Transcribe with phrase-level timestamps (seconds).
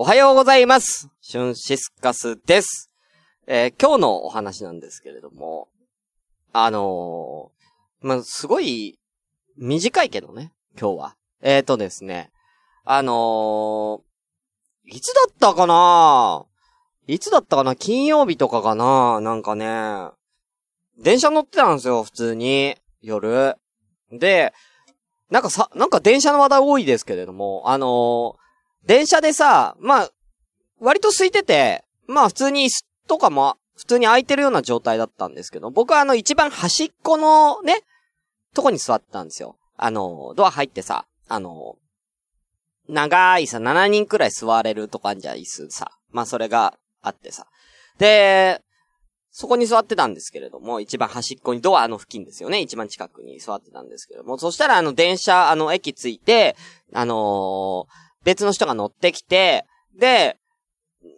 [0.00, 1.08] おはようございます。
[1.20, 2.88] シュンシスカスです。
[3.48, 5.66] えー、今日のお話なんですけれども、
[6.52, 9.00] あのー、まあ、すごい、
[9.56, 11.16] 短いけどね、今日は。
[11.42, 12.30] えーとですね、
[12.84, 16.46] あのー、いつだったかな？
[17.08, 17.74] いつだったかな？
[17.74, 19.20] 金曜日とかかな？
[19.20, 19.66] なんかね、
[21.02, 22.76] 電車乗ってたんですよ、普通に。
[23.02, 23.56] 夜。
[24.12, 24.52] で、
[25.28, 28.47] なんかさ、なんか電車の話題多いですけれども、あのー、
[28.88, 30.10] 電車でさ、まあ、
[30.80, 37.82] 割と空いてて、まあ普通に椅子とかも、普通に空いてるような状態だったんですけど、僕はあの一番端っこのね、
[38.54, 39.56] とこに座ってたんですよ。
[39.76, 41.76] あの、ドア入ってさ、あの、
[42.88, 45.90] 長いさ、7人くらい座れるとかんじゃ椅子さ。
[46.10, 47.46] まあそれがあってさ。
[47.98, 48.62] で、
[49.30, 52.62] そこに座ってたんですけれども、一番端っこにドアの付近ですよね。
[52.62, 56.56] 一番近くに座ってたんですけども、そしたらあの電車、あの駅着いて、
[56.94, 59.64] あのー、別の人が乗ってきて、
[59.98, 60.36] で、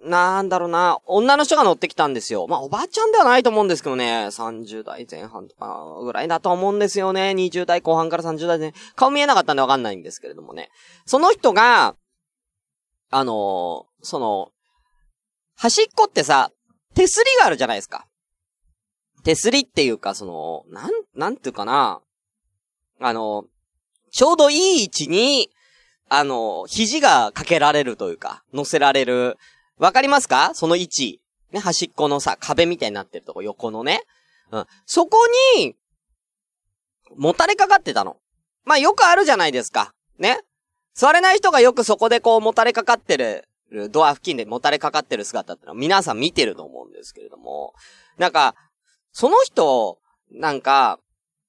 [0.04, 2.46] なんだろうな、女の人が乗ってきたんですよ。
[2.46, 7.34] まあ、おばあちゃんではないと思うんですけどね、30代前半とかぐらいだと思うんですよね。
[7.36, 10.70] 20代後半から30代で、ね、顔見えなかったんでわかんないんですけれどもね。
[11.04, 11.96] その人が、
[13.10, 14.50] あのー、その、
[15.56, 16.52] 端っこってさ、
[16.94, 18.06] 手すりがあるじゃないですか。
[19.24, 22.02] 手すりっていうか、その、なん、なんていうかな。
[23.00, 23.46] あの、
[24.12, 25.50] ちょうどいい位置に、
[26.12, 29.38] あの、肘がかけられるというか、乗せられる。
[29.78, 30.50] わかりますか？
[30.54, 31.20] その位置。
[31.52, 34.02] ね、端っこのさ、壁みたいになってるとこ、横のね。
[34.50, 34.66] うん。
[34.86, 35.18] そこ
[35.56, 35.76] に、
[37.16, 38.16] もたれかかってたの。
[38.64, 39.94] まあ、よくあるじゃないですか。
[40.18, 40.40] ね。
[40.94, 43.48] 座れない人がよくそこでこう、もたれかかってる、
[43.90, 47.72] ドア付近でもたれかかってる姿ってのは皆さん見てると思うんですけれども、
[48.18, 48.56] なんか、
[49.12, 49.98] その人、
[50.32, 50.98] なんか、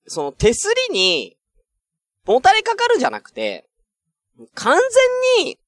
[0.05, 1.35] その手すりに、
[2.25, 3.67] もたれかかるじゃなくて、
[4.55, 4.77] 完
[5.37, 5.59] 全に、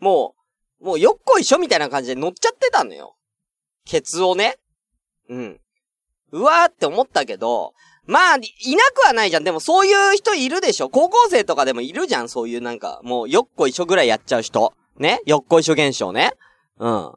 [0.00, 0.34] も
[0.80, 3.16] う、もうよっこいしょみたいな感じで乗っちゃってたのよ。
[3.84, 4.58] ケツをね。
[5.28, 5.60] うん。
[6.32, 7.72] うわーって思ったけど、
[8.06, 9.44] まあ、いなくはないじゃん。
[9.44, 12.28] でもそういう人いるでしょ高校生とかでもいるじゃん。
[12.28, 14.72] そういうなんか、もうよっこいしょぐらいやっちゃう人。
[14.98, 16.32] ねよっこいしょ現象ね。
[16.78, 17.12] うん。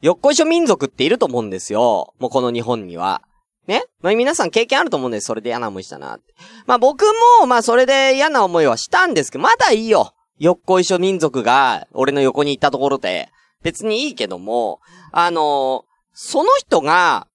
[0.00, 2.14] よっこいしょ民族っていると思うんですよ。
[2.18, 3.22] もうこの日本には。
[3.70, 5.26] ねまあ、皆さん経験あると思うんです。
[5.26, 6.18] それで嫌な思いしたな。
[6.66, 7.04] まあ僕
[7.40, 10.12] も、まあそれで嫌な思いはしたんですけど、まだいいよ。
[10.38, 13.28] よっこいしょ民族が、俺の横に行ったところで。
[13.62, 14.80] 別にいいけども、
[15.12, 15.82] あのー、
[16.14, 17.28] その人が、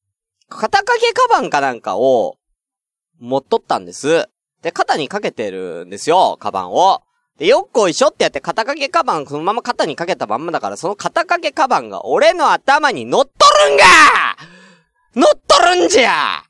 [0.49, 2.37] 肩掛けカバンかなんかを、
[3.19, 4.27] 持っとったんです。
[4.61, 7.03] で、肩にかけてるんですよ、カバンを。
[7.37, 13.31] で、よっこいしょってやって肩掛けカバンそのまま肩にかけたまんまだから、その肩掛けカバンが俺の頭に乗っと
[13.69, 13.83] るんが
[15.15, 16.43] 乗っとるんじゃ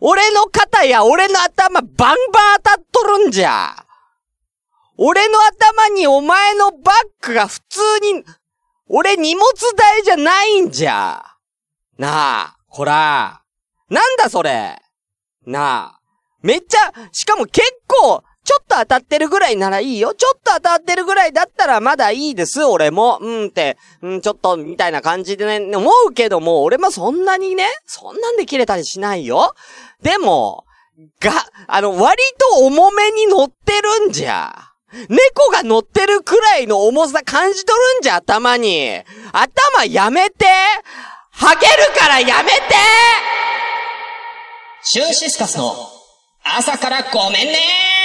[0.00, 2.16] 俺の肩や俺の頭バンバン
[2.56, 3.84] 当たっとるんじゃ
[4.96, 8.24] 俺の頭にお前のバッグが普通に、
[8.86, 9.44] 俺荷物
[9.76, 11.22] 代じゃないんじゃ
[11.98, 13.42] なあ、こら。
[13.90, 14.80] なんだそれ
[15.46, 16.00] なあ。
[16.42, 20.14] めっちゃ、しかも結構、ちょっと当たってるぐらいならいいよ。
[20.14, 23.18] ちょっと当たってるぐらいだったらまだいいです、俺も。
[23.20, 29.54] うんって、うん、ちょっと、みたいな感じでね、思うけども、俺もそんなにね、そんなんで切れたりしないよ。
[30.02, 30.64] でも、
[31.20, 31.32] が、
[31.66, 34.70] あの、割と重めに乗ってるんじゃ。
[35.08, 39.02] 猫が乗ってるくらいの重さ感じ取るんじゃ、頭に。
[39.32, 40.46] 頭やめて
[41.32, 42.60] はげるからやめて
[44.82, 45.74] シューシスカスの
[46.44, 48.03] 朝からごめんね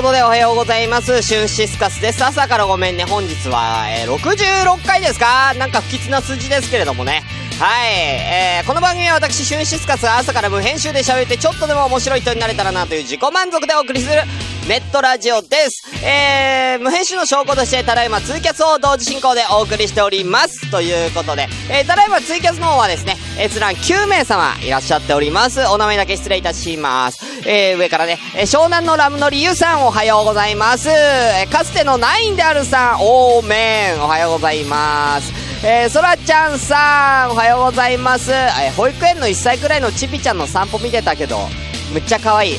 [0.00, 1.20] ことでおはようございます。
[1.20, 2.24] シュンシスカスです。
[2.24, 3.04] 朝からごめんね。
[3.04, 5.52] 本日は、えー、66回ですか？
[5.58, 7.22] なんか不吉な数字ですけれどもね。
[7.58, 7.92] はい。
[7.92, 14.22] えー、この番組は私、シュンシスカスが朝から無編集で喋ってちょっとでも面白い人になれたらなという自己満足でお送りする
[14.70, 15.82] ネットラジオです。
[16.06, 20.70] えー、無編集の証拠としてただいまツイキャスを同時進行でお送りしております。
[20.70, 25.58] ということで、えー、ただいまツイキャスの方はですね、閲覧9名様いらっしゃっております。
[25.62, 27.18] お名前だけ失礼いたします。
[27.48, 30.88] えー、上からね、えー、湘南のラムの理由さんおはようございます。
[30.88, 35.32] えー、かつてのナインであるさん、オーメンおはようございます。
[35.66, 38.30] えー、そらちゃんさん、おはようございます。
[38.30, 41.48] えー、保育園の1歳くらいのちびちゃんの散歩見てたけど、
[41.92, 42.54] めっちゃ可愛い。
[42.54, 42.58] う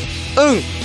[0.57, 0.80] ん。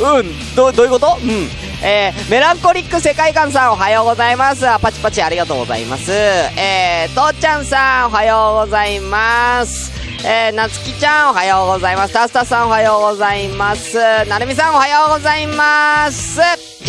[0.00, 1.16] うん、ど、どういうこと？
[1.22, 1.48] うん。
[1.82, 4.64] えー、メランコリック世界観さんおはようございます。
[4.80, 6.10] パチパチありがとうございます。
[6.12, 9.92] えー、とーちゃんさんおはようございます。
[10.26, 12.14] えー、なつきちゃんおはようございます。
[12.14, 13.98] タスタさんおはようございます。
[14.26, 16.40] なるみさんおはようございます。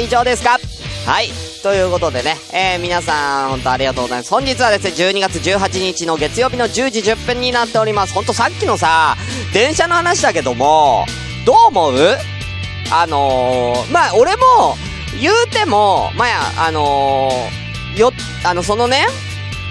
[0.01, 0.57] 以上ですか？
[1.05, 1.29] はい。
[1.63, 4.29] ということでね、えー、皆さん、本当ありがとうございます。
[4.31, 8.13] 本日はですね、12月18日の月曜日の10時10分になっております。
[8.13, 9.17] ほんとさっきのさ、
[9.53, 11.05] 電車の話だけども、
[11.47, 12.17] どう思う？
[12.91, 14.43] あのー、まあ、俺も、
[15.21, 18.11] 言うても、まあ、あのー、よ、
[18.43, 19.07] あの、そのね、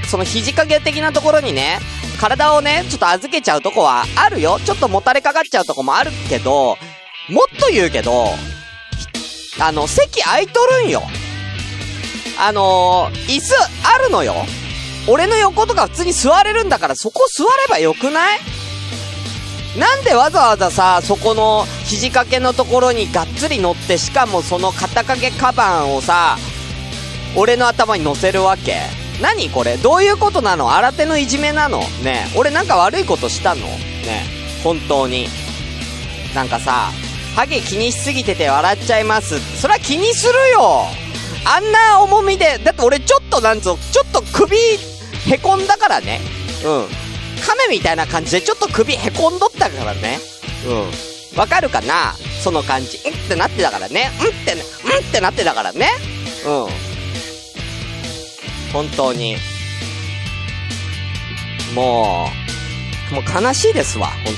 [0.09, 1.81] その肘掛け的なところにね、
[2.19, 4.59] 体をね、ちょっと預けちゃうとこはあるよ。
[4.65, 6.79] ちょっともたれかかっちゃうとこもあるけど、
[7.29, 8.29] もっと言うけど、
[9.61, 11.03] あの、席空いとるんよ。
[12.41, 14.35] あのー、椅子あるのよ。
[15.09, 18.39] 俺の横とか普通に座れるんだからそこ座ればよくない？
[19.79, 26.39] なんでわざわざさ、そこの肘掛けのところにがっつり乗って、しかもその肩掛けカバンをさ、
[27.37, 28.77] 俺の頭に乗せるわけ？
[29.21, 29.77] 何これ？
[29.77, 30.75] どういうことなの？
[30.75, 31.81] 新手のいじめなの？
[32.03, 33.61] ね俺なんか悪いことしたの？
[33.61, 34.25] ね
[34.65, 35.29] 本当に。
[36.35, 36.91] なんかさ、
[37.35, 39.39] ハゲ気にしすぎてて笑っちゃいます。
[39.61, 40.87] それは気にするよ
[41.45, 46.21] あんな重みで、だって俺ちょっとなんつうちょっと首へこんだからね。
[46.65, 47.06] うん。
[47.47, 50.19] 亀みたいな感じでちょっと首へこんどったからね。
[50.67, 51.39] うん。
[51.39, 52.15] わかるかな？
[52.43, 52.99] その感じ。
[52.99, 53.15] うん？
[53.15, 54.11] ってなってたからね。
[54.21, 54.29] うん？
[54.29, 55.09] って、うん？
[55.09, 55.91] ってなってたからね。
[56.47, 56.67] うん。
[58.73, 59.37] 本当に。
[61.75, 62.29] も
[63.13, 64.35] う、もう悲しいですわ、本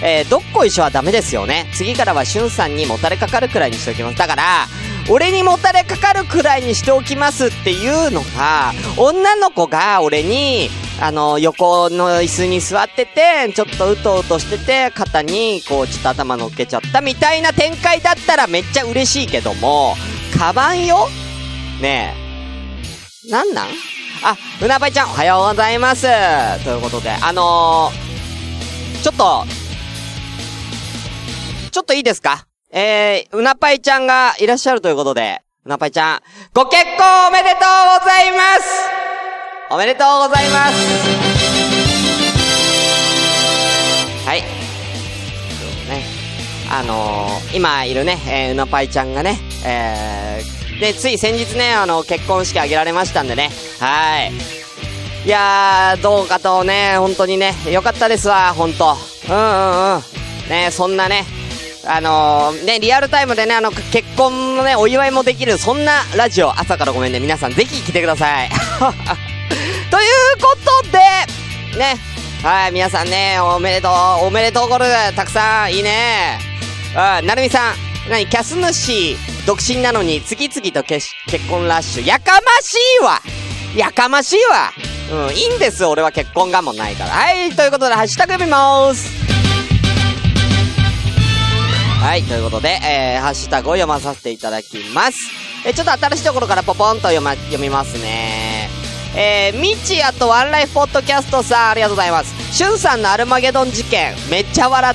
[0.00, 1.68] 当えー、どっこいしょはダメですよね。
[1.74, 4.16] 次からはしゅんさんにもたれかかるくらいにしておきます。
[4.16, 4.68] だから、
[5.10, 19.94] 俺にもたれかかるくらいにしておきますっていうのが、女の子が俺に、あの、横の椅子に座ってて、ちょっとうとうとしてて、肩に、こう、ちょっと頭乗っけちゃったみたいな展開だったらめっちゃ嬉しいけども、
[20.36, 21.08] カバンよ？
[21.80, 22.14] ね
[23.26, 23.30] え。
[23.30, 23.68] なんなん？
[24.24, 26.08] あ、うなばいちゃん、おはようございます。
[26.64, 29.44] ということで、あのー、ちょっと、
[31.70, 32.46] ちょっといいですか？
[32.72, 36.20] えー、うなぱいちゃんがいらっしゃるということで、うなぱいちゃん、
[36.52, 37.60] ご結婚おめでとう
[38.00, 38.97] ございます
[39.70, 40.74] おめでとうございます
[44.26, 44.40] はい。
[45.90, 46.04] ね。
[46.70, 54.32] あのー、今いるね、えー、うなぱいちゃんがね、えー、で、つい先日ね、あの、結婚式挙げられましたんでね、はい。
[55.26, 58.96] いやー、どうかとね、本当にね、よかったですわ、本当
[59.28, 60.02] うんうんうん。
[60.48, 61.26] ね、そんなね、
[61.86, 68.48] あのー、ね、リアルタイムでね、あの、結婚のね、お祝いもできる、そんなラジオ、朝からごめんね、皆さんぜひ来てください。
[69.98, 70.10] という
[70.40, 70.98] ことで、
[71.76, 71.96] ね、
[72.44, 73.88] はい、皆さんね、おめでと
[74.22, 74.84] う、おめでとうゴル、
[75.16, 76.38] たくさん、いいね。
[76.94, 77.74] あ、なるみさん、
[78.08, 81.08] 何、キャス主、独身なのに、次々と結
[81.50, 83.20] 婚ラッシュ、やかましいわ
[83.74, 84.70] やかましいわ
[85.26, 87.10] うん、いいんです、俺は結婚がもないから。
[87.10, 89.10] はい、ということで、ハッシュタグ読みます。
[92.00, 95.18] はい、ということで、えー、ハッシュタグを読まさせていただきます。
[95.66, 98.47] えー、ちょっと新しいところからポポンと読ま、読みますね。
[99.20, 102.56] えー、ミチあとワンライフポッドキャストさん、ありがとうございます。
[102.56, 104.94] しゅんさんのアルマゲドン事件、めっちゃ笑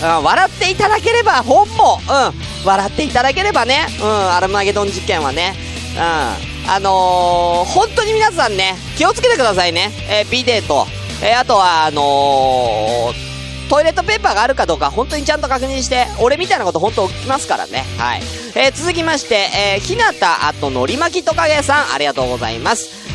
[0.00, 0.18] た。
[0.18, 5.56] うん、笑っていただければ、本も、うん、笑っていただければね、うん、アルマゲドン事件はね、
[5.96, 9.90] うん、あのー、本当に皆さんね、気をつけてくださいね。
[10.08, 10.86] えー、ビデと、
[11.20, 17.84] えー、あとは、あのー、トイレットペーパーがあるかどうか本当にちゃんと確認して、俺みたいなこと本当起きますからね。
[17.98, 18.22] はい。
[18.54, 23.05] えー、続きまして、えー、ひなたあとのりまきとかげさん、ありがとうございます。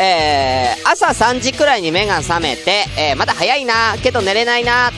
[0.00, 4.90] えー、朝3時くらいに目が覚めて、えー、まだ早いなけど寝れないな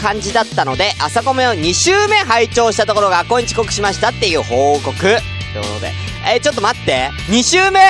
[0.00, 4.94] 感じだったので、朝米を2週目拝聴したところが、ここに遅刻しましたっていう報告。
[4.94, 5.20] という
[5.62, 5.92] ことで、
[6.32, 7.80] えー、ちょっと待って、2週目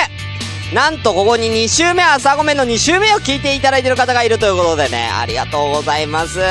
[0.73, 6.39] なんとここに2週目、朝ごめの2週目を聞いていただいてる方がいるということでね、ありがとうございます。
[6.39, 6.41] い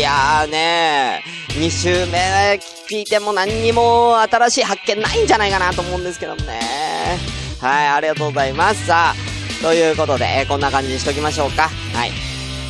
[0.00, 7.37] やーね2週目聞いても何にも新しい発見ないんじゃないかなと思うんですけどもね。
[7.60, 8.86] はい、ありがとうございます。
[8.86, 11.68] さあ、ということで、えー、こんな感じにしときましょうか。
[11.94, 12.12] はい。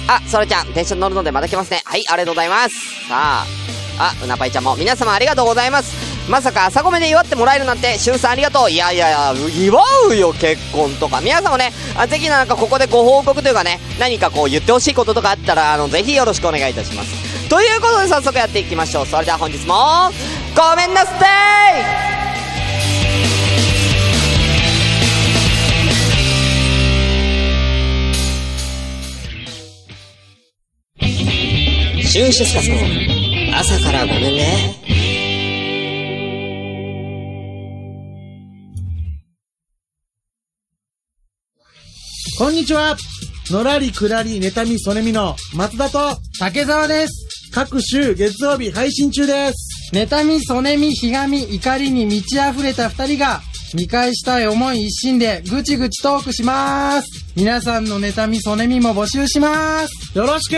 [0.09, 1.83] あ、それちゃん、電車に乗るのでまた来ますね。
[1.85, 2.75] はい、ありがとうございます。
[3.09, 3.47] さあ、
[3.99, 5.95] あ、うなぱいちゃんも皆様ありがとうございます。
[6.31, 8.71] まさか朝ごめで祝ってもらえるなんて、しゅんさんありがとう。
[8.71, 11.21] いやいやいや、祝うよ、結婚とか。
[11.21, 17.49] 皆さんもね、あぜひなんかここでご報告というかね、何かこう言ってほしいこととかあったら、あの、ぜひよろしくお願いいたします。
[17.49, 19.07] ということで早速やっていきましょう。
[19.07, 20.11] それでは本日も、
[20.55, 21.13] ごめんなさ
[22.15, 22.18] い
[32.09, 32.45] シューシ
[33.55, 34.75] 朝からごめんね。
[42.39, 42.97] こんにちは。
[43.51, 47.51] のらりくらり、妬み、ソネみの、松田と、竹沢です。
[47.53, 49.95] 各週月曜日配信中です。
[49.95, 53.43] 妬み、ソネみ、ひがみ、怒りに満ち溢れた二人が、
[53.75, 57.07] 見返したい思い一心で、ぐちぐちトークします。
[57.37, 60.17] 皆さんの妬み、ソネみも募集します。
[60.17, 60.57] よろしく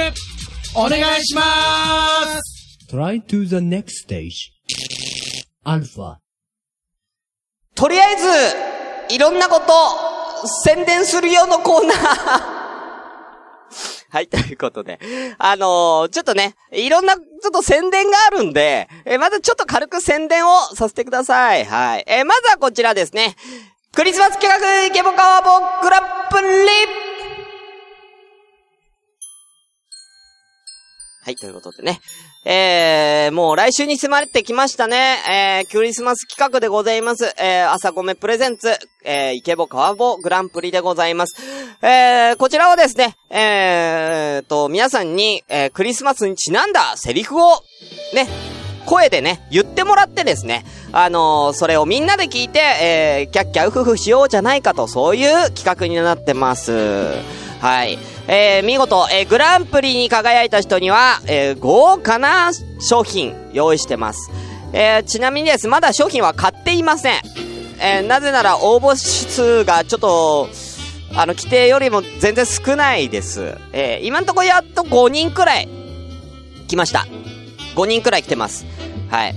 [0.77, 1.43] お願いしま
[2.41, 4.51] す Try to the next stage.
[5.65, 6.19] Alpha.
[7.75, 8.17] とりあえ
[9.09, 9.73] ず、いろんなこと、
[10.65, 11.97] 宣伝するよのコーナー。
[14.11, 14.99] はい、ということで。
[15.39, 21.65] あのーちょっとね、いろんな、ちょっと宣伝があるんで、えーまずちょっと軽く宣伝をさせてください。
[21.65, 22.05] はい。
[22.09, 23.37] えーまずはこちらですね。
[23.95, 26.47] クリスマス企画、イケボカワボグランプリ
[31.23, 32.01] はい、ということでね。
[32.47, 35.19] えー、もう来週に迫ってきましたね。
[35.29, 37.35] えー、クリスマス企画でございます。
[37.39, 38.71] えー、朝ごめプレゼンツ、
[39.05, 41.37] えー、イケボ川ボグランプリでございます。
[41.83, 47.63] えー、こちらをですね、えーと、皆さんに、えー、クリスマスにちなんだセリフを、
[48.15, 48.27] ね、
[48.87, 56.73] 声でね、言ってもらってですね、あのーそれをみんなで聞いて、えー、キャッキャウフフしようじゃないかと、そういう企画になってます。
[57.61, 57.99] はい。
[58.33, 64.31] えー、見事、えー、グランプリに輝いた人には、えー、豪華な商品用意してます。
[64.73, 67.21] え、ちなみにです、まだ商品は買っていません。
[67.83, 70.49] え、なぜなら応募数がちょっと、
[71.13, 73.57] あの、規定よりも全然少ないです。
[73.73, 75.69] え、今んとこやっと5人くらい
[76.69, 77.09] 来ました。
[77.75, 78.65] 5人くらい来てます。
[79.11, 79.35] はい。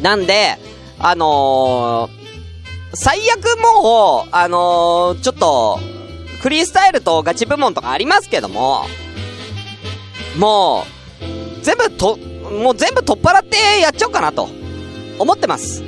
[0.00, 0.56] なんで、
[0.98, 2.08] あの、
[2.94, 5.78] 最悪もう、あの、ちょっと、
[6.40, 8.86] フリースタイルとガチ部門とかありますけども、
[10.38, 10.86] も
[11.20, 14.48] う、全部と、もう全部取っ払ってやっちゃおうかなと、
[15.18, 15.82] 思ってます。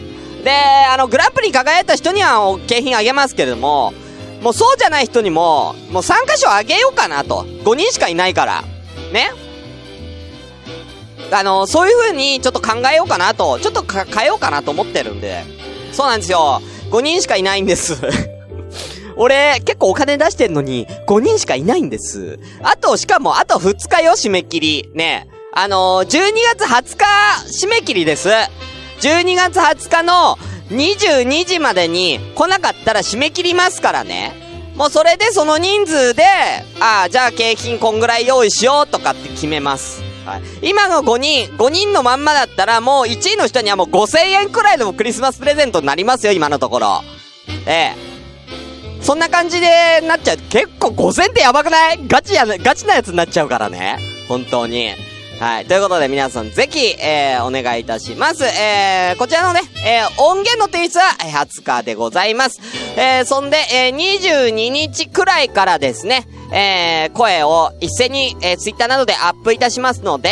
[0.44, 3.94] で、あの、グランプリに輝いた人には、景品あげますけれども、
[4.42, 7.47] もうそうじゃない人にも、もう3箇所あげようかなと。
[7.64, 8.62] 5人しかいないから。
[9.12, 9.30] ね
[11.30, 15.44] あの、そういう風にちょっと考えようかなと、ちょっと変えようかなと思ってるんで。
[15.92, 16.61] そうなんですよ。
[16.90, 17.97] 5人しかいないんです。
[19.23, 22.41] 俺、結構お金出してんのに、5人しかいないんです。
[22.62, 24.91] あと、しかも、あと2日よ、締め切り。
[24.95, 25.29] ね。
[25.55, 28.29] あのー、12月20日、締め切りです。
[29.00, 30.38] 12月20日の
[30.71, 34.33] 22時までに来なかったら締め切りますからね。
[34.76, 36.25] もうそれでその人数で、
[36.81, 40.02] ああ、じゃあ景品こんぐらい用意しようとかって決めます。
[40.25, 40.71] はい。
[40.71, 47.02] 今の5人、5人のまんまだったらもう1位の人にはもう5000円くらいでもクリスマスプレゼントになりますよ、今のところ。
[47.67, 48.12] ええ。
[49.02, 50.37] そんな感じでなっちゃう。
[50.49, 52.06] 結構5000ってやばくない？
[52.06, 53.99] ガチや、ガチなやつになっちゃうからね。
[54.28, 54.90] 本当に。
[55.40, 55.66] はい。
[55.66, 58.44] ということで皆さんぜひ、えー、お願いいたします。
[58.44, 62.61] えー、こちらのね、えー、音源の提出は20日でございます。
[62.97, 70.30] えー、そんで、えー、22日くらいからですね、えー、声を一斉に、えー、ツイッターなどでアップいたしますので、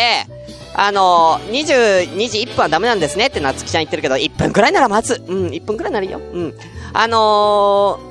[0.75, 5.21] あのー、22時1分はダメなんですねって夏希ちゃん言ってるけど、1分くらいなら待つ。
[5.27, 6.21] うん、1分くらいならいいよ。
[6.21, 6.55] うん。
[6.93, 8.11] あのー、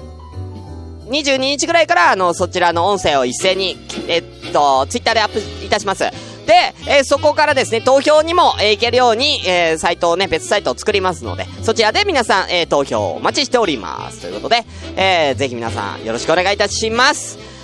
[1.09, 4.23] 22日ぐらいから、あの、そちらの音声を一斉に、えっ
[4.53, 6.03] と、ツイッターでアップいたします。
[6.45, 14.21] で、えーそこからですね、投票にも、えーいけるように、えーサイトをね、別サイトを作りますので、そちらで皆さん、え投票をお待ちしております。
[14.21, 17.58] ということで、えーぜひ皆さん、よろしくお願いいたします。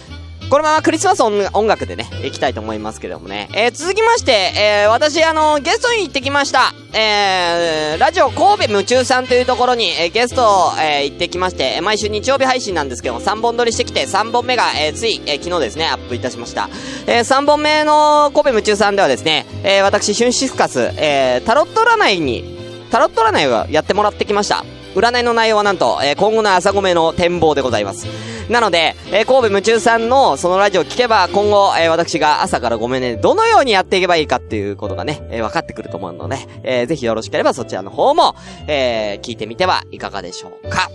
[0.50, 3.50] このままクリスマス音楽でね、行きたいと思いますけどもね。
[3.56, 6.72] えー続きまして、えー私、あの、ゲストに行ってきました。
[6.94, 16.70] えーラジオ神戸夢中さんというところに、えーゲスト、えー行ってきまして、毎週日曜日配信なんですけども、3本撮りしてきて、3本目が、えーつい、えー昨日ですね、アップいたしました。
[17.08, 22.56] えー3本目の神戸夢中さんではですね、えー私、シュンシスカス、えータロット占いに、
[22.92, 24.64] タロット占いをやってもらってきました。
[24.96, 28.06] 占いの内容はなんと、えー今後の朝ごめの展望でございます。
[28.50, 38.36] なので、えー神戸夢中さんのそのラジオを聞けば、今後、えー私が朝からごめんね、どのようにやっていけばいいかっていうことがね、えー分かってくると思うので、えーぜひよろしければそちらの方も、
[38.68, 40.90] えー聞いてみてはいかがでしょうか。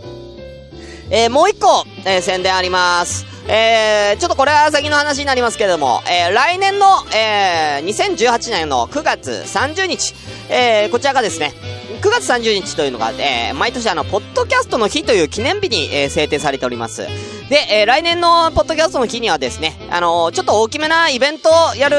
[1.10, 3.26] えーもう一個、えー宣伝あります。
[3.48, 10.14] えー、ちょっとこれは先の話になりますけれども、えー、来年の、えー、2018年の9月30日、
[10.50, 11.52] えー、こちらがですね、
[12.00, 17.08] 9月30日というのが、えー、毎年あの、ポッドキャストの日という記念日に、えー、制定されております。
[17.50, 21.96] で、えー、来年のポッドキャストの日にはですね、あのーちょっと大きめなイベントをやる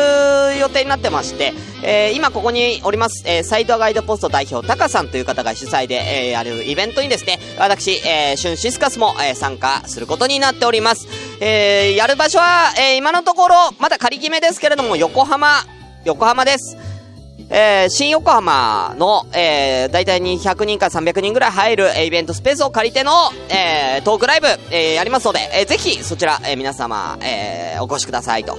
[0.58, 1.52] 予定になってまして、
[1.84, 11.10] えー、今ここにおります、えー、サイドガイドポスト代表、タカさんという方が主催で、えー、やるイベントにですね、私、えー、シュンシスカスも、えー、参加することになっております。
[11.42, 15.66] えー、やる場所は、えー、今のところ、まだ仮決めですけれども、横浜、
[16.06, 16.78] 横浜です。
[17.54, 23.12] えー、新横浜の、えー、だいたい200人から300人ぐらい入る、イベントスペースを借りての、
[23.50, 28.58] えー、トークライブ、えー、やりますので、えー、ぜひ、そちら、えー、皆様、えー、お越しくださいと。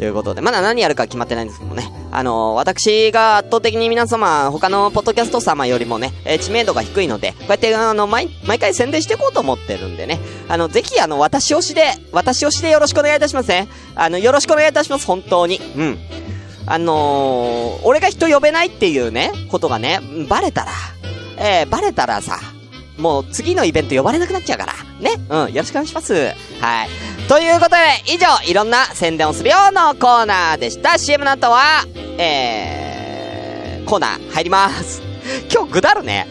[0.00, 1.92] いうことで、まだ何やるか決まってないんですけどもね。
[2.10, 10.18] あのー私が圧倒的に皆様、他のポッドキャスト様よりもね、えー知名度が低いので、こうやって、あの、毎、毎回宣伝していこうと思ってるんでね。
[10.48, 13.68] あの、ぜひ、あの、私推しで、私推しでよろしくお願いいたしますね。
[13.94, 15.60] あの、よろしくお願いいたします、本当に。
[15.76, 15.98] うん。
[16.66, 20.72] あのー俺が人呼べないっていうね、ことがね、バレたら、
[21.38, 22.38] えー、バレたらさ、
[22.98, 24.74] もう次のイベント呼ばれなくなっちゃうから。
[25.00, 25.14] ね。
[25.28, 25.52] うん。
[25.52, 26.14] よろしくお願いします。
[26.60, 26.88] はい。
[27.28, 27.76] ということで、
[28.06, 30.98] 以上、いろんな宣伝をするようなコーナーでした。
[30.98, 31.84] CM の後は、
[32.18, 35.02] えー、コーナー入ります。
[35.52, 36.26] 今日ぐだるね。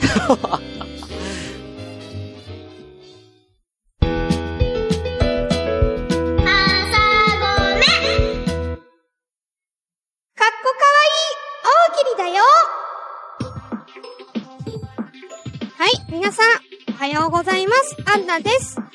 [16.12, 17.96] 皆さん、おはようございます。
[18.14, 18.76] アンナです。
[18.78, 18.90] えー、か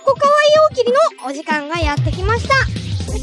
[0.00, 0.98] っこかわいい大喜利の
[1.28, 2.54] お時間がやってきました。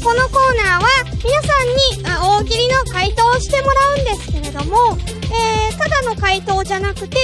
[0.04, 0.86] このコーナーは、
[1.24, 7.18] 皆さんに大喜利の回答をしてもらうんですけれども、えー、ただの回答じゃなくて、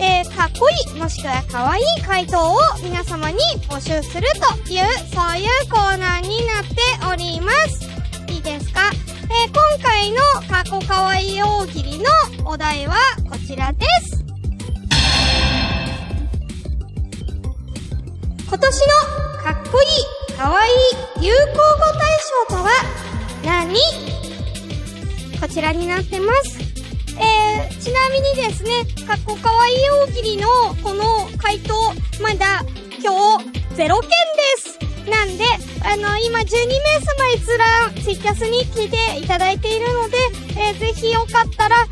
[0.00, 4.28] えー、かっこいい、もしくはかわいい回答を皆様に募集する
[4.64, 6.76] という、そういうコーナーになって
[7.12, 7.84] おります。
[8.32, 8.92] いいですか？
[9.24, 12.04] えー今回のかっこかわいい大喜利の
[12.44, 12.94] お題は
[13.28, 14.17] こちらです。
[20.38, 20.70] かわい
[21.20, 21.58] い流行語
[21.98, 22.16] 大
[22.46, 22.70] 賞とは
[23.44, 23.74] 何？
[25.40, 26.60] こちらになってます。
[27.18, 29.76] えー、ちなみにですね、かっこかわいい
[30.06, 30.46] 大喜利の
[30.84, 31.04] この
[31.38, 31.74] 回答、
[32.22, 32.62] まだ
[33.02, 34.16] 今日0件で
[34.58, 35.10] す。
[35.10, 35.44] なんで、
[35.82, 40.18] あの、今12名様閲覧、ツイキャスに聞いていただいているので、
[40.56, 41.88] えーぜひよかったら、かっ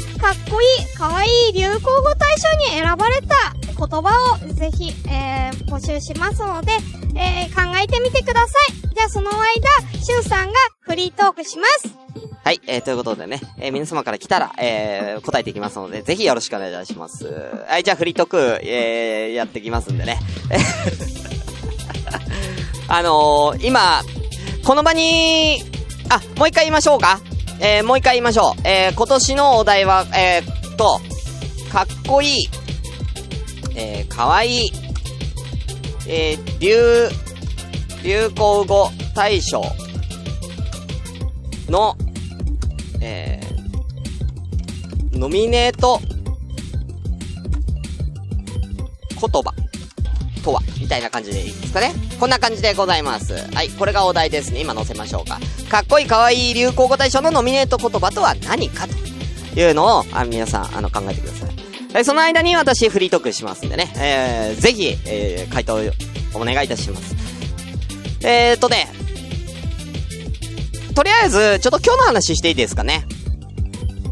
[0.49, 6.73] こいい、かわいい流行語大賞に選ばれた言葉をぜひ、えー募集しますので、
[7.15, 8.75] えー考えてみてください。
[8.95, 9.41] じゃあその間、
[10.00, 11.89] しゅんさんがフリートークします。
[12.45, 17.26] はい、えー、ということでね、えー皆様から来たら、えー、答えていきますので、ぜひよろしくお願いします。
[17.69, 20.19] はい、じゃあフリートーク、えー、やってきますんでね。
[22.89, 24.02] あのー、今、
[24.65, 25.62] この場に、
[26.08, 27.21] あ、もう一回言いましょうか。
[27.58, 28.69] えー、もう一回言いましょう。
[28.69, 31.00] えー、今年のお題は、えー、っと、
[31.73, 32.49] かっこいい、
[33.76, 34.71] えー、かわいい、
[36.08, 37.08] えー、流、
[38.02, 39.62] 流行語大賞
[41.69, 41.97] の、
[43.00, 46.00] えー、ノミネート
[49.21, 49.54] 言葉
[50.43, 53.34] とはみたいな感じでいいですかねこんな感じでございます。
[53.54, 54.60] はい、これがお題ですね。
[54.60, 55.39] 今載せましょうか。
[55.69, 61.55] かっこいいかわいい流行語大賞のノミネート言葉とは何かというのを、あ皆さん、あの、考えてください。
[61.97, 63.91] はい、その間に私フリートークしますんでね。
[63.97, 65.78] えー、ぜひ、えー、回答を
[66.35, 67.17] お願いいたします。
[68.23, 68.89] えーとね、
[70.95, 73.06] とりあえず、ちょっと今日の話していいですかね。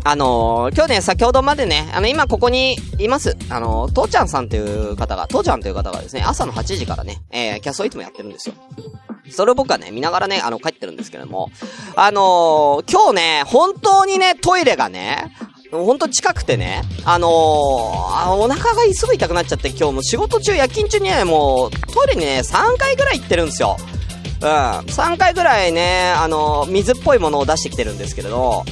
[0.03, 3.37] あのー、今日ね、先ほどまでね、あの、今ここにいます。
[3.51, 8.55] あのー、父ちゃんさんという方が、父ちゃんという方がですね、朝の8時からね、えー、キャストいつもやってるんですよ。
[9.31, 11.51] それを僕はね、見ながらね、あの、帰ってるんですけども、
[11.97, 15.35] あのー、今日ね、本当にね、トイレがね、
[15.85, 23.77] 本当近くてね、あのー、お腹がすぐ痛くなっちゃって、今日も仕事中、夜勤中にね、もう、トイレにね、3回ぐらい行ってるんですよ。
[24.41, 24.49] うん。
[24.49, 28.65] 3回ぐらいね、あのー、水っぽいものを出してきてるんですけれど、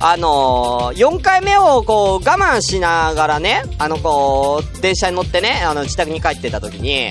[0.00, 7.10] あのー、4回目をこう、我慢しながらね、あの、こう、電車に乗ってね、あの、自宅に帰ってた時に、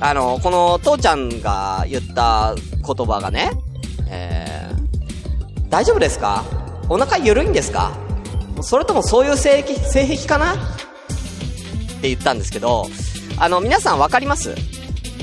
[0.00, 3.50] あの、この、父ちゃんが言った言葉がね、
[4.08, 6.44] えー、大丈夫ですか？
[6.88, 7.92] お腹緩いんですか？
[8.62, 10.54] それともそういう性癖、性癖かな？
[10.54, 10.56] っ
[12.00, 12.86] て言ったんですけど、
[13.38, 14.54] あの、皆さんわかります？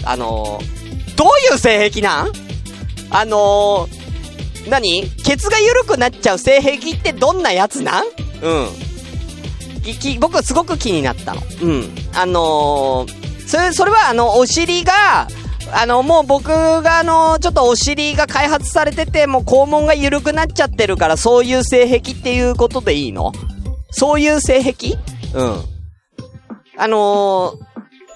[0.06, 0.60] あの、
[1.16, 2.32] どういう性癖なん？
[3.10, 3.88] あの
[4.70, 5.10] 何？
[5.24, 8.06] ケツが緩くなっちゃう性癖ってどんなやつなん？
[8.42, 8.68] うん。
[10.20, 11.42] 僕すごく気になったの。
[11.62, 11.96] うん。
[12.14, 15.30] あのー、それ、それはあの、お尻が、
[15.74, 23.32] あの、もう僕があの、ちょっとお尻が開発されてて、もう肛門が緩くなっちゃってるから、そういう性癖っていうことでいいの？
[23.92, 24.98] そういう性癖？
[25.34, 25.62] うん。
[26.78, 27.54] あの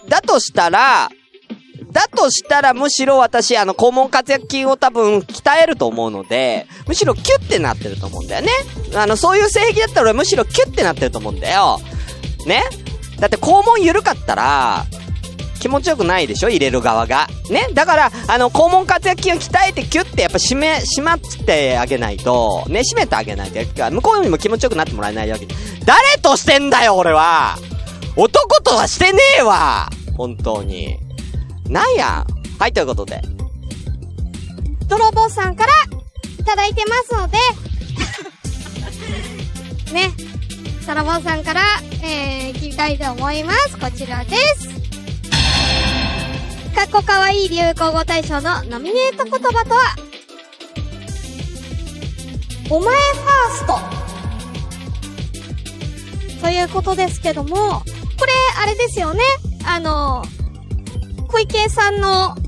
[0.05, 1.09] ー、だとしたら、
[1.91, 8.51] だとしたらむしろ私、あの、肛門活躍筋を多分鍛えると思うので、むしろキュッてなってると思うんだよね。
[8.95, 11.79] あの、そういう性癖だったら俺むしろキュッてなってると思うんだよ。
[12.45, 12.63] ね？
[13.19, 14.85] だって肛門緩かったら、
[15.61, 16.49] 気持ちよくないでしょ？
[16.49, 17.27] 入れる側が。
[17.49, 17.67] ね？
[17.73, 25.47] だから、あの、肛門活躍筋を鍛えてキュッてやっぱ締め、締まってあげないと、ね、締めてあげないと、向こうにも気持ちよくなってもらえないわけ。
[25.85, 27.55] 誰としてんだよ、俺は
[28.15, 30.97] 男とはしてねえわ本当に。
[31.69, 32.25] なんや？
[32.59, 33.21] はい、ということで。
[34.87, 35.71] 泥棒さんから
[36.39, 37.37] いただいてますので、
[39.93, 40.11] ね、
[40.85, 41.61] 泥棒さんから、
[42.03, 43.77] えー、聞きたいと思います。
[43.77, 44.70] こちらです。
[46.75, 49.95] かっこかわいい流行語大賞のノミネート言葉とは、
[52.69, 53.65] お前ファース
[56.39, 56.41] ト。
[56.41, 58.31] ということですけども、これ、
[58.61, 59.21] あれですよね？
[59.65, 60.23] あの、
[61.27, 62.41] 小池さんの、ね、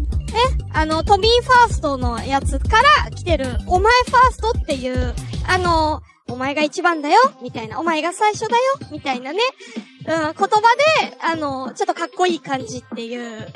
[0.73, 5.13] あの、トミーファーストのやつから来てる、お前ファーストっていう、
[5.47, 7.19] あの、お前が一番だよ？
[7.41, 8.61] みたいな、お前が最初だよ？
[8.91, 9.39] みたいなね、
[10.07, 13.47] うん、言葉で、あの、ちょっとかっこいい感じっていう、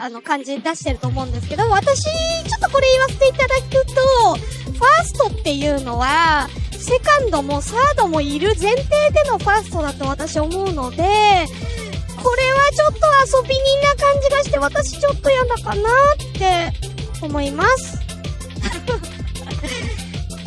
[0.00, 2.10] あの、感じ出してると思うんですけど、私、ちょ
[2.56, 15.82] っとこれ言わせていただくと、ファーストっていうのは、セカンドもサードもいる前提でのファーストだと私思うので、これはちょっと遊び人な感じがして、私ちょっと嫌だかなっ
[16.38, 16.72] て
[17.20, 17.98] 思います。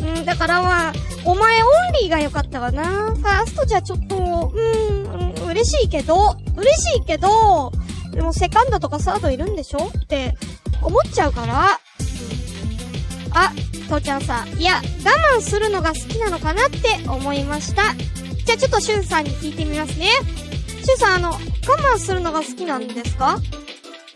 [0.00, 0.92] うん、だからまあ、
[1.24, 2.84] お前オンリーが良かったかな。
[2.84, 7.70] ファーストじゃちょっと、うん、うん嬉しいけど、嬉しいけど、
[8.12, 10.36] でもセカンドとかサードいるんでしょって
[10.80, 11.80] 思っちゃうから。
[13.34, 13.52] あ、
[13.88, 14.48] 父ちゃんさん。
[14.60, 17.94] いや、我慢するのが好きなのかなって思いました。
[18.44, 20.08] じゃあちょっとシュンさんに聞いてみますね。
[20.84, 21.38] シュンさん、あの、我
[21.94, 23.38] 慢するのが好きなんですか？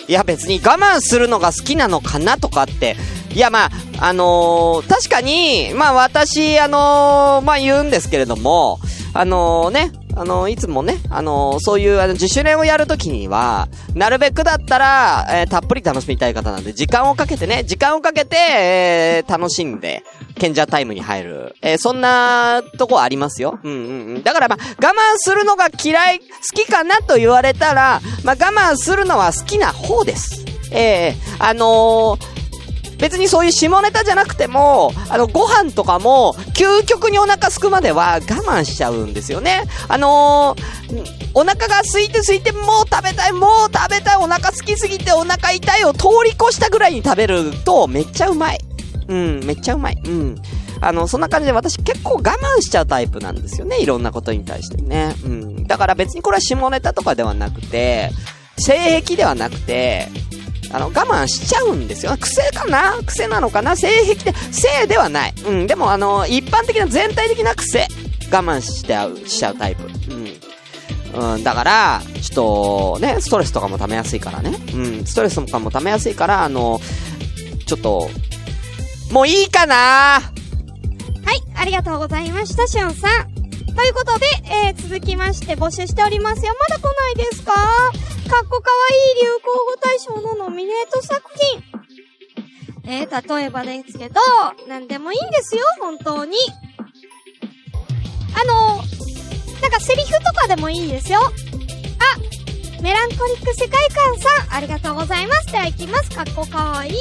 [0.08, 2.96] いや別に我慢するのが好きなのかなとかって、
[3.34, 8.78] いやまあ、あのー確かに、まあ私、あのーまあ言うんですけれども、
[9.14, 20.02] あのーね、あのいつもね、あのそういうあの自主練をやるときには、なるべくだったら、えーたっぷり楽しみたい方なんで、時間をかけてね、時間をかけて、えー楽しんで、
[20.38, 21.54] 賢者タイムに入る。
[21.60, 23.58] えーそんなとこありますよ。
[23.62, 23.78] うんうん
[24.16, 24.22] うん。
[24.22, 26.24] だからまあ、我慢するのが嫌い、好
[26.54, 30.44] きかなと言われたら、まあ我慢するのは好きな方です。
[30.72, 32.35] ええあのー
[32.98, 39.64] 別にそういう下ネタじゃなくても、あの、ご飯とかも、究極にお腹すくまでは我慢しちゃうんですよね。
[39.88, 48.58] あのーお腹が空いて空いて、もう食べたい、もう食べたい、お腹空きすぎてお腹痛いを通り越したぐらいに食べると、めっちゃうまい。
[49.08, 49.98] うん、めっちゃうまい。
[50.02, 50.36] うん。
[50.80, 53.80] あの、そんな感じで私結構我慢しちゃうタイプなんですよね。
[53.80, 55.14] いろんなことに対してね。
[55.24, 55.66] うん。
[55.66, 58.10] だから別にこれは下ネタとかではなくて、
[58.58, 60.08] 性癖ではなくて、
[60.72, 62.16] あの、我慢しちゃうんですよ。
[62.18, 62.94] 癖かな？
[63.04, 63.76] 癖なのかな？
[63.76, 65.34] 性癖で、性ではない。
[65.46, 67.88] うん、でもあの、一般的な全体的な癖。
[68.30, 69.84] 我慢しちゃう、しちゃうタイプ。
[71.14, 71.34] うん。
[71.34, 74.58] うん、だから、ちょっと、ね、ストレスとかも溜めやすいからね。
[74.74, 76.80] うん、ストレスとかも溜めやすいから、あの、
[77.66, 78.10] ちょっと、
[79.12, 79.74] もういいかな？
[79.74, 80.20] は
[81.32, 83.34] い、ありがとうございました、しゅんさん。
[83.74, 84.26] ということで、
[84.66, 86.52] えー、続きまして募集しておりますよ。
[86.68, 87.52] まだ来ないですか？
[88.28, 91.62] かっこかわいい流行語大賞のノミネート作品。
[92.88, 94.20] えー、例えばですけど、
[94.68, 96.36] なんでもいいんですよ、本当に。
[98.34, 98.76] あの、
[99.60, 101.20] なんかセリフとかでもいいですよ。
[101.20, 101.32] あ、
[102.82, 105.52] メランコリック世界観さん、ありがとうございます。
[105.52, 106.10] では行きます。
[106.10, 106.94] かっこかわいい。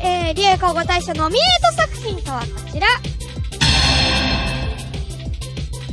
[0.00, 2.88] えー、流行語大賞ノミネート作品とはこちら。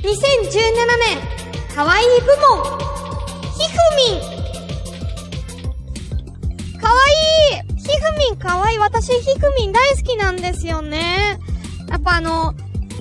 [0.01, 0.07] 2017
[1.69, 2.79] 年、かわいい部門、
[3.53, 4.38] ひふみん。
[6.89, 11.37] かわいいひふみんかわいい私ひふみん大好きなんですよね。
[11.87, 12.55] やっぱあの、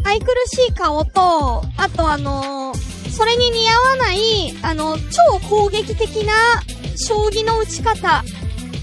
[0.04, 2.74] 愛くるしい顔と、あとあの、
[3.10, 6.34] それに似合わない、あの、超攻撃的な
[6.96, 8.22] 将棋の打ち方。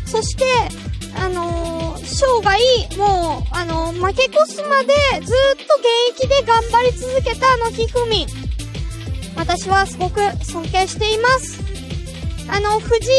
[0.07, 0.43] そして、
[1.21, 5.75] あの生涯、もう、あの負け越すまでずっと
[6.15, 8.27] 現役で頑張り続けたあのひふみん。
[9.37, 11.64] 私はすごく尊敬しています。
[12.47, 13.13] あの、藤井くんね、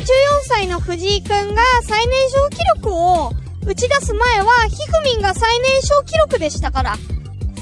[0.00, 0.04] 14
[0.48, 3.30] 歳の藤井くんが最年少記録を
[3.66, 6.96] 打ち出す前は、ひふみんが最年少記録でしたから。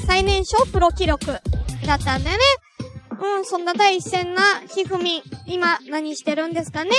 [0.06, 2.44] 最年少プロ記録だったんだよね。
[3.20, 4.42] うん、そんな第一線な
[4.74, 6.90] ひふみん、今何してるんですかね。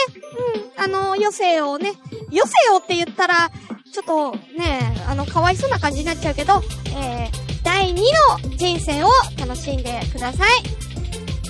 [0.78, 1.94] うん、あの、余生をね、
[2.32, 3.52] 余生をって言ったら、
[3.94, 6.62] ちょっとね、あの、かわいそうな感じになっちゃうけど、
[6.98, 8.02] えー、第二
[8.42, 10.50] の人生を楽しんでください。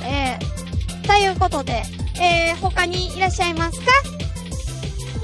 [0.04, 1.84] えー、ということで、
[2.22, 3.86] えー、他にいらっしゃいますか？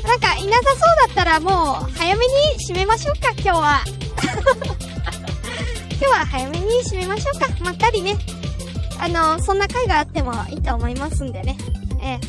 [0.08, 2.34] なんかいなさそうだったらもう早めに
[2.67, 3.82] 締めましょうか、今日は。
[5.91, 7.47] 今日は早めに締めましょうか。
[7.63, 8.17] まったりね。
[8.99, 11.58] あの、そんな回があってもいいと思いますんでね。
[12.02, 12.19] えー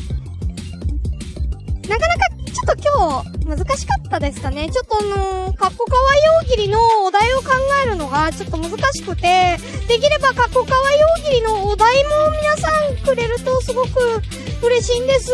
[1.89, 4.69] なかなかちょっと今日難しかったですかね。
[4.69, 7.49] ちょっとあのー、かっこかわい大喜利のお題を考
[7.85, 14.21] えるのがちょっと難しくて、できればかっこかわい大喜利のお題も皆さんくれるとすごく
[14.63, 15.31] 嬉しいんです。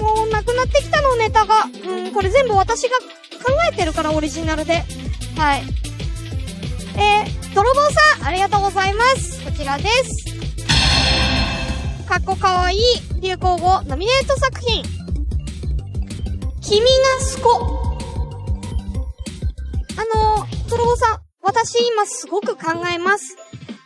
[0.00, 1.64] もうなくなってきたの、ネタが。
[1.64, 4.84] うん、これ全部私が考えてるから、オリジナルで。
[5.36, 5.62] はい。
[6.98, 7.80] えー、泥棒
[8.18, 9.42] さん、ありがとうございます。
[9.44, 10.26] こちらです。
[12.06, 12.80] かっこかわいい
[13.20, 14.95] 流行語ノミネート作品。
[16.68, 17.96] 君がすこ。
[19.96, 23.36] あのー、泥棒さん、私今すごく考えます。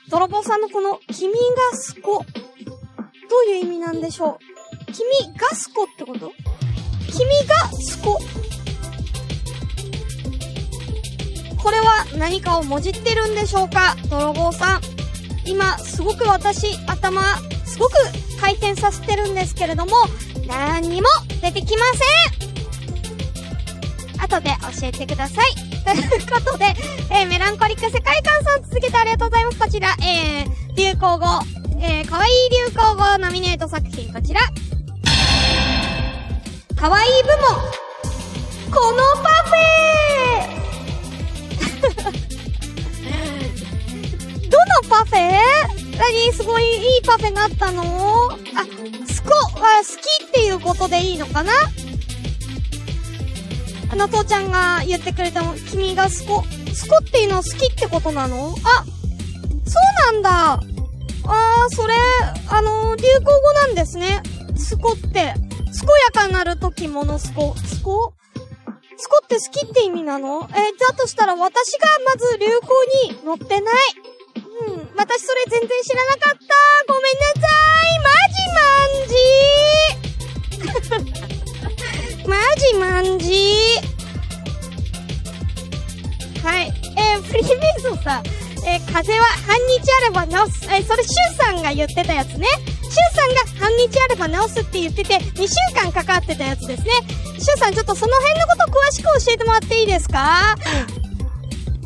[0.09, 1.35] 泥棒さんのこの、君
[1.73, 2.25] がすこ。
[3.29, 6.33] どういう意味なんでしょう君がすこってこと？
[7.13, 8.19] 君がすこ。
[11.63, 13.95] これは何かをもじってるんでしょうか？
[14.09, 14.81] 泥棒さん。
[15.45, 17.23] 今、すごく私、頭、
[17.67, 17.93] すごく
[18.41, 19.93] 回転させてるんですけれども、
[20.47, 21.09] 何にも
[21.43, 21.85] 出てきま
[22.39, 22.50] せん
[24.23, 25.55] 後で教えてください。
[25.55, 25.61] と
[25.93, 26.75] いうことで、
[27.11, 29.59] えーメランコリック世界観さん続けてありがとうございます。
[29.59, 31.27] こちら、えー、流行語、
[31.81, 34.41] えー、かわいい流行語ノミネート作品、こちら。
[36.77, 37.37] かわいい部門、
[38.73, 39.55] このパフェ
[44.51, 45.39] どのパフェ
[45.99, 46.33] 何？
[46.33, 47.83] すごいいいパフェがあったの？
[48.33, 48.37] あ、
[49.07, 49.91] スコ、あ、好き
[50.25, 51.53] っていうことでいいのかな？
[53.91, 58.55] あの父ちゃんが言ってくれたの、君がスコ、スコっていうの好きってことなの？
[58.65, 58.85] あ、
[59.67, 59.81] そ
[60.13, 60.53] うなんだ。
[60.53, 61.95] あー、それ、
[62.49, 64.23] あの流行語なんですね。
[64.57, 65.11] スコって。
[65.13, 67.55] 健やかなる時ものスコ。
[67.57, 68.13] スコ？
[68.97, 70.49] スコって好きって意味なの？
[70.51, 73.75] えー、だとしたら私がまず流行に乗ってない。
[74.37, 76.39] うん、私それ全然知らなかった。
[76.93, 77.49] ごめんなさ
[77.87, 78.01] い。
[78.01, 78.43] マジ
[80.61, 81.29] マンジー。
[82.27, 83.35] マジマンジ。
[86.43, 86.73] はい。
[86.97, 88.23] えー、フリーメイソンさん。
[88.67, 90.67] えー、風は半日あれば治す。
[90.67, 92.47] えー、それ、シュウさんが言ってたやつね。
[92.83, 96.91] シュウさんが半日あれば治すって言ってて、2週間かかってたやつですね。
[97.39, 100.57] シュウさん、ちょっとその辺のこと詳しく教えてもらっていいですか？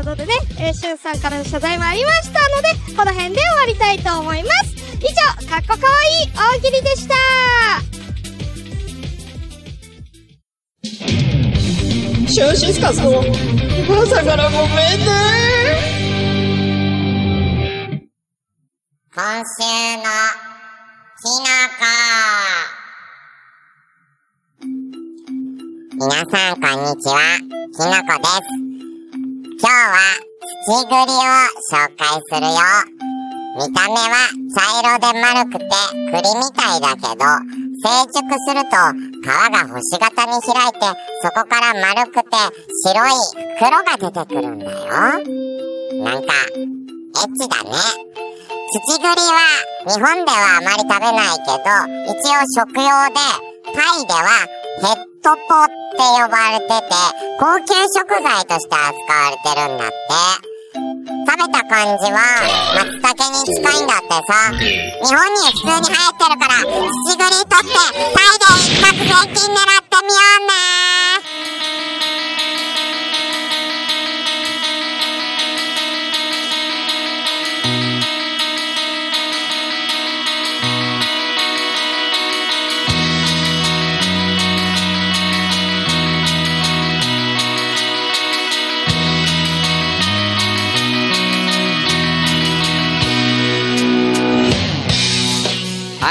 [0.07, 4.77] ことでね、えー、シュンさんからの謝罪もありましたので、この辺で終わりたいと思います。
[5.01, 5.09] 以
[5.43, 5.93] 上、かっこかわ
[6.23, 7.15] いい大喜利でした。
[12.29, 15.07] シュンシスカスの朝からごめんね。
[19.13, 19.67] 今週
[19.97, 20.05] の
[21.19, 21.83] きのこ。
[25.95, 28.29] 皆さんこんにちは、きのこで
[28.63, 28.66] す。
[29.59, 29.97] 今日は
[30.67, 31.25] 土栗を
[31.73, 32.61] 紹介するよ。
[33.57, 35.65] 見た目は茶色で丸くて
[35.95, 37.25] 栗みたいだけど、
[37.83, 40.81] 成熟すると皮が星型に開いて、
[41.23, 42.37] そこから丸くて
[42.85, 43.13] 白い
[43.57, 44.73] 袋が出てくるんだよ。
[46.05, 47.71] なんか、エッチだね。
[48.85, 49.41] 土栗は
[49.87, 51.73] 日本ではあまり食べないけど、
[52.13, 53.15] 一応食用で、
[53.73, 54.47] タイでは
[54.79, 56.85] ヘッドポって呼ばれてて、
[57.41, 59.95] 高級食材として扱われてるんだって。
[61.27, 62.21] 食べた感じは
[62.77, 64.53] 松茸に近いんだってさ。
[64.53, 71.06] 日本に普通に生えてるから、土栗取ってタイで一攫税金狙ってみようね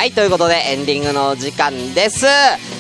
[0.06, 2.28] はい、ということでエンディングの時間です。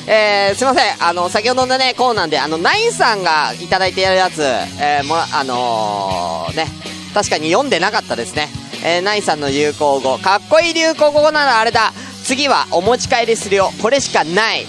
[0.08, 1.04] えー、すいません。
[1.04, 6.68] あの、先ほどのね、コーナーで、あの、ナインさんがいただいているやつ、えー、もら、あのー、ね、
[7.16, 8.50] 確かに読んでなかったですね。
[8.84, 11.94] えー、ナインさんの流行語、かっこいい流行語ならあれだ。
[12.24, 13.72] 次はお持ち帰りするよ。
[13.82, 14.68] これしかない。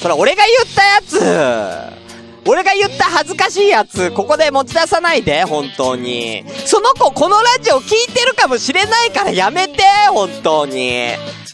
[0.00, 2.09] それ俺が言ったやつ
[2.46, 6.44] 俺が言った恥ずかしいやつ、ここで持ち出さないで、本当に。
[6.64, 11.04] その子、このラジオ聞いてるかもしれないからやめて、本当に。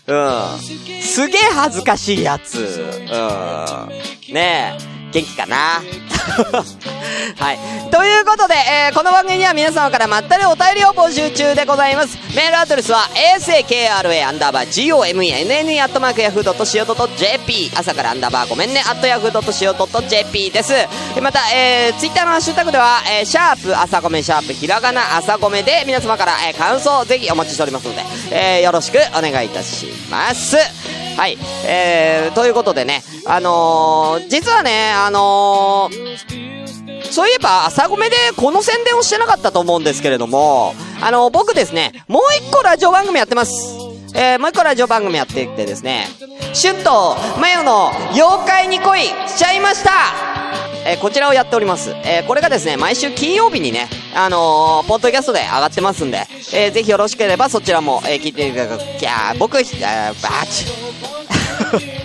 [0.07, 0.59] うん。
[1.03, 2.59] すげえ恥ずかしいやつ。
[2.59, 4.35] うん。
[4.35, 5.57] ねえ、元気かな？
[7.39, 7.59] はい。
[7.91, 12.19] ということで、えー、この番組には皆様からまったりお便りを募集中でございます。
[12.35, 20.73] メールアドレスは、asakra アンダーバー gomenne アットマークヤフー .co.jp 朝からアンダーバーごめんね、アットヤフー .co.jp です。
[21.23, 30.57] また、えー、ツイッターのハッシュタグでは、えー、シャープ朝ごめシャープひらがな朝ごめで皆様から、えー、感想をぜひお待ちしておりますので、えー、よろしくお願いいたします。
[31.17, 31.39] はい。
[31.67, 43.53] えー、ということでね、あのー、実はね、あのー、そういえば、朝ごめでこの宣伝をしてなかったと思うんですけれども、あの、僕ですね、もう一個ラジオ番組やってます。
[44.15, 46.07] えー、もう一個ラジオ番組やっていてですね、
[46.53, 50.26] シュッと、マヨの妖怪に恋しちゃいました
[50.87, 51.91] えーこちらをやっております。
[52.05, 58.83] えーこれがですね、毎週金曜日にね、あのーポッドキャストで上がってますんで、えーぜひよろしければそちらも、えー聞いていただく。
[58.83, 60.67] いやー僕、あーバーチ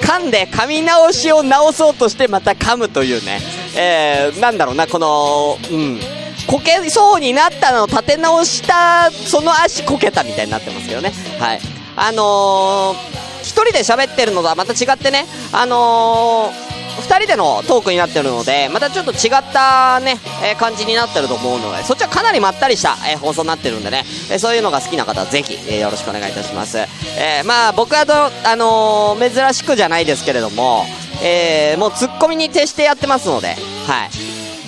[0.00, 3.42] 噛んで噛み直しを直そうとしてまた噛むというね、
[3.76, 6.00] えー、なんだろうな、この、うん、
[6.46, 11.12] こけそうになったのを立て直した、その足こけたみたいになってますけどね。
[11.38, 11.60] はい。
[11.96, 16.67] あのー、一人で喋ってるのとはまた違ってね、あのー、
[17.00, 26.78] 二人でのトークになってるので、またちょっと違ったね、え感じになってると思うので、そっちはかなりまったりした、え放送になってるんでね、えそういうのが好きな方はぜひ、えよろしくお願いいたします。
[27.18, 30.84] えまあ僕はど、あの珍しくじゃないですけれども、
[31.22, 33.58] えもうツッコミに徹してやってますので、はい。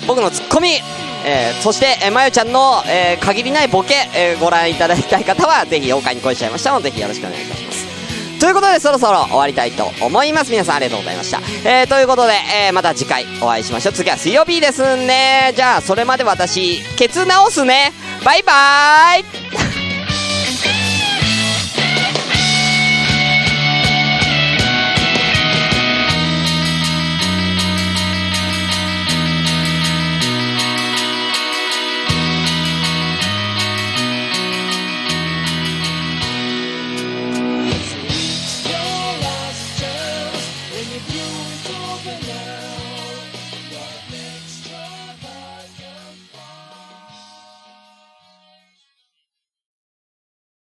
[0.07, 0.69] 僕のツッコミ、
[1.23, 7.70] えーそして、えーまゆちゃんの、えー限りないボケ、えーご覧いただきたい方は、ぜひ妖怪に恋しちゃいましたので、ぜひよろしくお願いいたします。
[8.41, 10.51] ということで、そろそろ終わりたいと思います。
[10.51, 11.39] 皆さんありがとうございました。
[11.63, 12.33] えー、ということで、
[12.65, 13.93] えー、また次回お会いしましょう。
[13.93, 15.53] 次は水曜日ですね。
[15.55, 17.93] じゃあ、それまで私、ケツ直すね。
[18.25, 19.70] バイバーイ